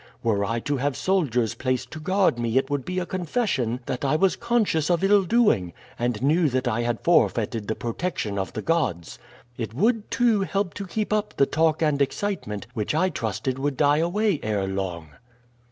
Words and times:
Were 0.23 0.43
I 0.43 0.59
to 0.61 0.77
have 0.77 0.97
soldiers 0.97 1.53
placed 1.53 1.91
to 1.91 1.99
guard 1.99 2.39
me 2.39 2.57
it 2.57 2.71
would 2.71 2.83
be 2.85 2.97
a 2.97 3.05
confession 3.05 3.81
that 3.85 4.03
I 4.03 4.15
was 4.15 4.35
conscious 4.35 4.89
of 4.89 5.03
ill 5.03 5.21
doing, 5.25 5.73
and 5.99 6.23
knew 6.23 6.49
that 6.49 6.67
I 6.67 6.81
had 6.81 7.01
forfeited 7.03 7.67
the 7.67 7.75
protection 7.75 8.39
of 8.39 8.53
the 8.53 8.63
gods. 8.63 9.19
It 9.59 9.75
would, 9.75 10.09
too, 10.09 10.41
help 10.41 10.73
to 10.73 10.87
keep 10.87 11.13
up 11.13 11.35
the 11.37 11.45
talk 11.45 11.83
and 11.83 12.01
excitement, 12.01 12.65
which 12.73 12.95
I 12.95 13.09
trusted 13.09 13.59
would 13.59 13.77
die 13.77 13.97
away 13.99 14.39
ere 14.41 14.65
long." 14.65 15.09